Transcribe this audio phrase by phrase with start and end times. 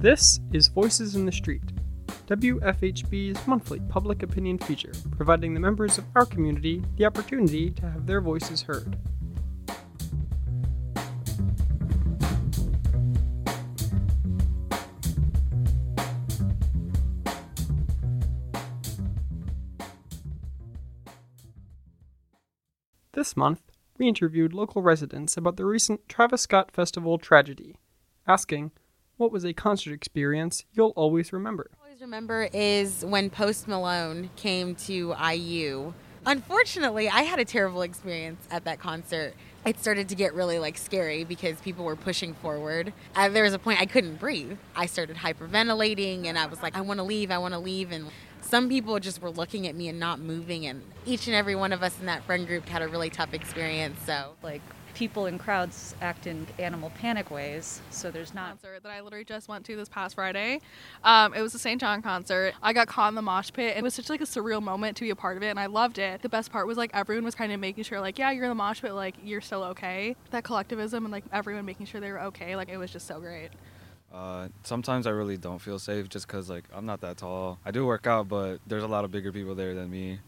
[0.00, 1.64] This is Voices in the Street,
[2.28, 8.06] WFHB's monthly public opinion feature, providing the members of our community the opportunity to have
[8.06, 8.96] their voices heard.
[23.14, 23.62] This month,
[23.98, 27.74] we interviewed local residents about the recent Travis Scott Festival tragedy,
[28.26, 28.70] asking,
[29.16, 31.70] What was a concert experience you'll always remember?
[31.82, 35.92] always remember is when Post Malone came to IU.
[36.26, 39.34] Unfortunately, I had a terrible experience at that concert.
[39.64, 42.92] It started to get really like scary because people were pushing forward.
[43.16, 44.58] Uh, there was a point I couldn't breathe.
[44.76, 47.90] I started hyperventilating and I was like, I want to leave, I want to leave.
[47.92, 48.06] And
[48.42, 50.66] some people just were looking at me and not moving.
[50.66, 53.34] And each and every one of us in that friend group had a really tough
[53.34, 53.98] experience.
[54.06, 54.62] So, like
[54.98, 58.48] people in crowds act in animal panic ways, so there's not.
[58.48, 60.60] Concert that I literally just went to this past Friday.
[61.04, 61.80] Um, it was the St.
[61.80, 62.54] John concert.
[62.60, 63.76] I got caught in the mosh pit.
[63.76, 65.60] and It was such like a surreal moment to be a part of it, and
[65.60, 66.22] I loved it.
[66.22, 68.50] The best part was like everyone was kind of making sure, like, yeah, you're in
[68.50, 70.16] the mosh pit, like you're still okay.
[70.30, 73.20] That collectivism and like everyone making sure they were okay, like it was just so
[73.20, 73.50] great.
[74.12, 77.58] Uh, sometimes I really don't feel safe just because like I'm not that tall.
[77.64, 80.20] I do work out, but there's a lot of bigger people there than me.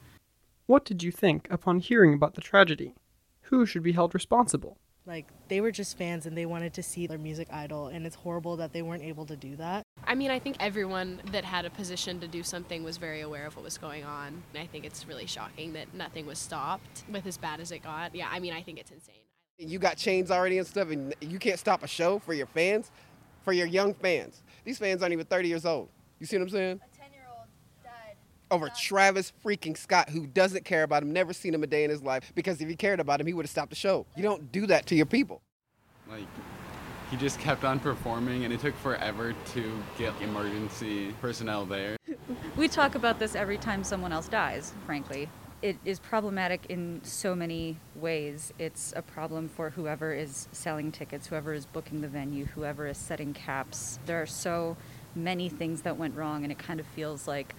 [0.67, 2.95] What did you think upon hearing about the tragedy?
[3.43, 4.77] Who should be held responsible?
[5.07, 8.17] Like they were just fans and they wanted to see their music idol, and it's
[8.17, 9.83] horrible that they weren't able to do that.
[10.05, 13.47] I mean, I think everyone that had a position to do something was very aware
[13.47, 14.43] of what was going on.
[14.55, 17.83] And I think it's really shocking that nothing was stopped with as bad as it
[17.83, 18.15] got.
[18.15, 19.17] Yeah, I mean, I think it's insane.
[19.59, 22.91] You got chains already and stuff, and you can't stop a show for your fans,
[23.43, 24.43] for your young fans.
[24.65, 25.89] These fans aren't even 30 years old.
[26.19, 26.81] You see what I'm saying?
[26.83, 27.47] A 10 year old
[27.83, 28.17] died.
[28.51, 31.91] Over Travis freaking Scott, who doesn't care about him, never seen him a day in
[31.91, 34.07] his life, because if he cared about him, he would have stopped the show.
[34.17, 35.41] You don't do that to your people.
[36.09, 36.27] Like,
[37.11, 41.97] he just kept on performing, and it took forever to get emergency personnel there.
[42.57, 45.29] We talk about this every time someone else dies, frankly.
[45.63, 48.53] It is problematic in so many ways.
[48.59, 52.97] It's a problem for whoever is selling tickets, whoever is booking the venue, whoever is
[52.97, 53.99] setting caps.
[54.07, 54.79] There are so
[55.15, 57.55] many things that went wrong, and it kind of feels like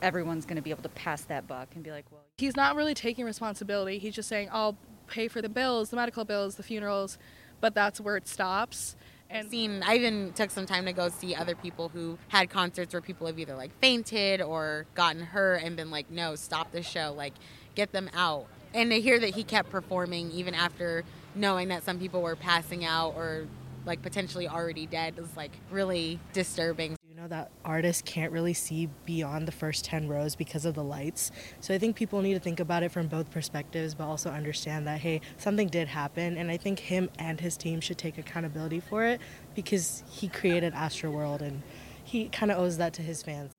[0.00, 2.76] everyone's going to be able to pass that buck and be like, well, He's not
[2.76, 3.98] really taking responsibility.
[3.98, 4.76] He's just saying, I'll
[5.06, 7.18] pay for the bills, the medical bills, the funerals,
[7.60, 8.96] but that's where it stops.
[9.28, 12.94] And seen, I even took some time to go see other people who had concerts
[12.94, 16.82] where people have either like fainted or gotten hurt and been like, no, stop the
[16.82, 17.32] show, like
[17.74, 18.46] get them out.
[18.72, 21.04] And to hear that he kept performing even after
[21.34, 23.46] knowing that some people were passing out or
[23.84, 26.96] like potentially already dead is like really disturbing.
[27.26, 31.32] Know that artists can't really see beyond the first 10 rows because of the lights.
[31.60, 34.86] So I think people need to think about it from both perspectives, but also understand
[34.86, 36.36] that, hey, something did happen.
[36.36, 39.20] And I think him and his team should take accountability for it
[39.56, 41.62] because he created Astroworld and
[42.04, 43.50] he kind of owes that to his fans.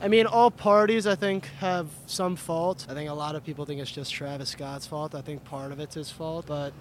[0.00, 2.86] I mean, all parties, I think, have some fault.
[2.88, 5.14] I think a lot of people think it's just Travis Scott's fault.
[5.14, 6.46] I think part of it's his fault.
[6.46, 6.72] But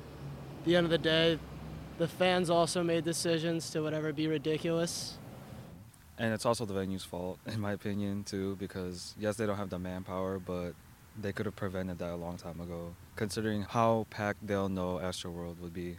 [0.65, 1.37] the end of the day,
[1.99, 5.19] the fans also made decisions to whatever be ridiculous.
[6.17, 9.69] And it's also the venue's fault, in my opinion, too, because yes, they don't have
[9.69, 10.71] the manpower, but
[11.21, 15.59] they could have prevented that a long time ago, considering how packed they'll know Astroworld
[15.59, 15.97] would be.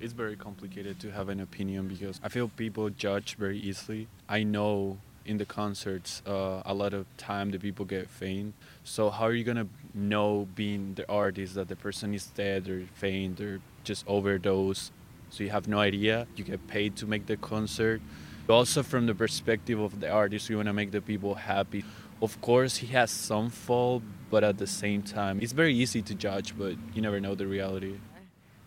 [0.00, 4.08] It's very complicated to have an opinion because I feel people judge very easily.
[4.28, 8.54] I know in the concerts, uh, a lot of time the people get faint.
[8.84, 12.86] So how are you gonna know, being the artist, that the person is dead or
[12.94, 14.90] faint or just overdose?
[15.30, 16.26] So you have no idea.
[16.36, 18.00] You get paid to make the concert.
[18.48, 21.84] Also, from the perspective of the artist, we wanna make the people happy.
[22.22, 26.14] Of course, he has some fault, but at the same time, it's very easy to
[26.14, 27.96] judge, but you never know the reality.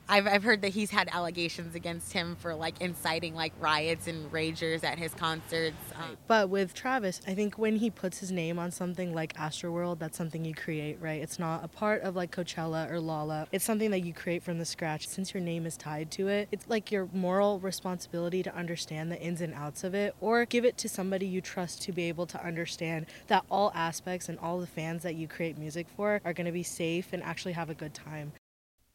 [0.10, 4.30] I've, I've heard that he's had allegations against him for like inciting like riots and
[4.32, 5.78] ragers at his concerts.
[5.96, 10.00] Um, But with Travis, I think when he puts his name on something like Astroworld,
[10.00, 11.22] that's something you create, right?
[11.22, 13.48] It's not a part of like Coachella or Lolla.
[13.52, 15.08] It's something that you create from the scratch.
[15.08, 19.22] Since your name is tied to it, it's like your moral responsibility to understand the
[19.22, 22.26] ins and outs of it or give it to somebody you trust to be able
[22.26, 26.34] to understand that all aspects and all the fans that you create music for are
[26.34, 28.32] going to be safe and actually have a good time.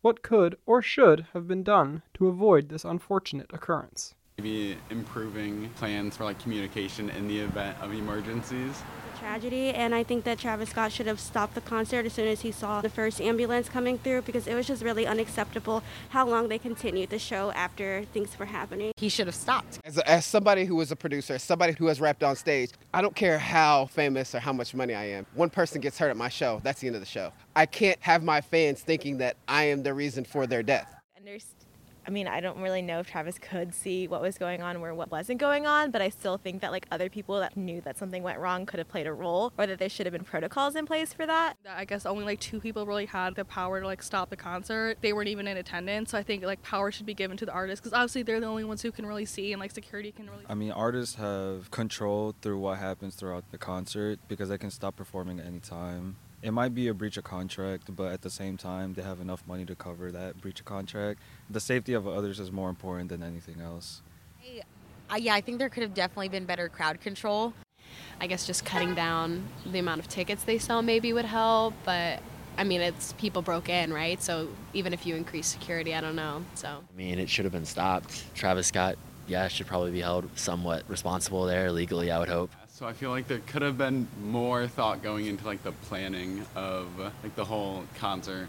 [0.05, 4.15] What could or should have been done to avoid this unfortunate occurrence?
[4.37, 8.83] Maybe improving plans for like communication in the event of emergencies.
[9.25, 12.29] The tragedy, and I think that Travis Scott should have stopped the concert as soon
[12.29, 16.29] as he saw the first ambulance coming through because it was just really unacceptable how
[16.29, 18.93] long they continued the show after things were happening.
[18.99, 19.81] He should have stopped.
[19.83, 22.73] As, a, as somebody who is a producer, as somebody who has rapped on stage,
[22.93, 25.25] I don't care how famous or how much money I am.
[25.35, 27.33] One person gets hurt at my show, that's the end of the show.
[27.57, 30.95] I can't have my fans thinking that I am the reason for their death.
[32.07, 34.95] I mean, I don't really know if Travis could see what was going on or
[34.95, 37.97] what wasn't going on, but I still think that like other people that knew that
[37.97, 40.77] something went wrong could have played a role or that there should have been protocols
[40.77, 41.57] in place for that.
[41.69, 44.99] I guess only like two people really had the power to like stop the concert.
[45.01, 47.53] They weren't even in attendance, so I think like power should be given to the
[47.53, 50.29] artists because obviously they're the only ones who can really see and like security can
[50.29, 50.45] really.
[50.49, 54.97] I mean, artists have control through what happens throughout the concert because they can stop
[54.97, 58.59] performing at any time it might be a breach of contract, but at the same
[58.59, 61.19] time, they have enough money to cover that breach of contract.
[61.49, 64.03] The safety of others is more important than anything else.
[64.45, 67.55] I, uh, yeah, I think there could have definitely been better crowd control.
[68.21, 72.21] I guess just cutting down the amount of tickets they sell maybe would help, but
[72.59, 74.23] I mean, it's people broke in, right?
[74.23, 76.45] So even if you increase security, I don't know.
[76.57, 78.23] So I mean, it should have been stopped.
[78.35, 82.11] Travis Scott, yeah, should probably be held somewhat responsible there legally.
[82.11, 82.51] I would hope.
[82.75, 86.45] So I feel like there could have been more thought going into like the planning
[86.57, 86.89] of
[87.23, 88.49] like the whole concert.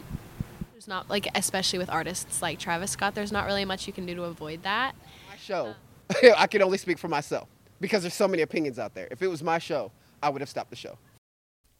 [0.72, 4.04] There's not like especially with artists like Travis Scott, there's not really much you can
[4.04, 4.96] do to avoid that.
[5.30, 5.76] My show,
[6.36, 7.48] I can only speak for myself
[7.80, 9.06] because there's so many opinions out there.
[9.12, 10.98] If it was my show, I would have stopped the show.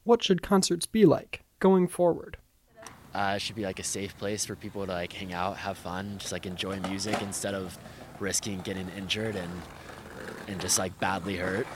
[0.05, 2.37] What should concerts be like going forward?
[3.13, 5.77] Uh, it should be like a safe place for people to like hang out, have
[5.77, 7.77] fun, just like enjoy music instead of
[8.21, 9.51] risking getting injured and
[10.47, 11.67] and just like badly hurt.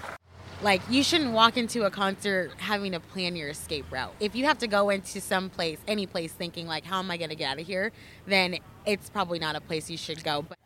[0.62, 4.14] Like you shouldn't walk into a concert having to plan your escape route.
[4.20, 7.18] If you have to go into some place, any place thinking like how am I
[7.18, 7.92] going to get out of here,
[8.28, 10.44] then it's probably not a place you should go.
[10.44, 10.60] But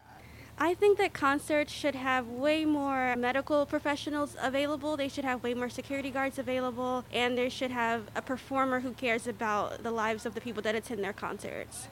[0.57, 4.97] I think that concerts should have way more medical professionals available.
[4.97, 8.91] They should have way more security guards available, and they should have a performer who
[8.91, 11.87] cares about the lives of the people that attend their concerts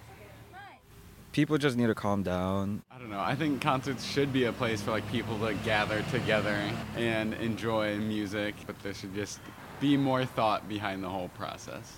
[1.33, 2.83] people just need to calm down.
[2.89, 3.19] I don't know.
[3.19, 6.57] I think concerts should be a place for like people to gather together
[6.95, 9.39] and enjoy music, but there should just
[9.81, 11.97] be more thought behind the whole process.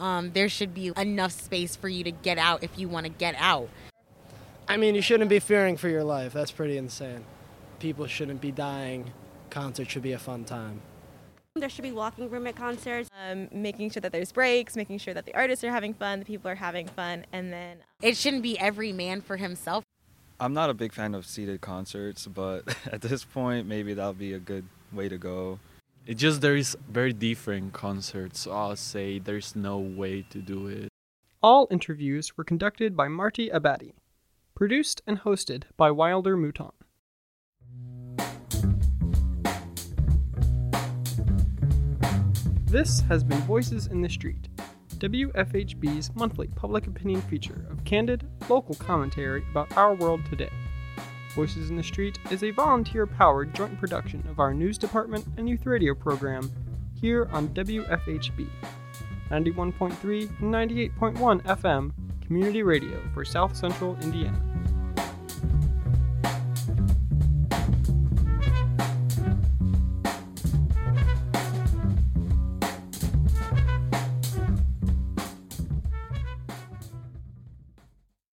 [0.00, 3.12] Um, there should be enough space for you to get out if you want to
[3.12, 3.68] get out.
[4.66, 6.32] I mean, you shouldn't be fearing for your life.
[6.32, 7.24] That's pretty insane.
[7.80, 9.12] People shouldn't be dying.
[9.50, 10.80] Concert should be a fun time.
[11.60, 13.10] There should be walking room at concerts.
[13.22, 16.24] Um, making sure that there's breaks, making sure that the artists are having fun, the
[16.24, 17.78] people are having fun, and then.
[18.00, 19.84] It shouldn't be every man for himself.
[20.40, 24.32] I'm not a big fan of seated concerts, but at this point, maybe that'll be
[24.32, 25.58] a good way to go.
[26.06, 28.40] It just there is very different concerts.
[28.40, 30.88] So I'll say there's no way to do it.
[31.42, 33.92] All interviews were conducted by Marty Abadi,
[34.54, 36.72] produced and hosted by Wilder Mouton.
[42.70, 44.48] This has been Voices in the Street,
[44.98, 50.52] WFHB's monthly public opinion feature of candid, local commentary about our world today.
[51.34, 55.48] Voices in the Street is a volunteer powered joint production of our news department and
[55.48, 56.48] youth radio program
[56.94, 58.48] here on WFHB
[59.32, 61.90] 91.3 and 98.1 FM
[62.24, 64.49] community radio for South Central Indiana.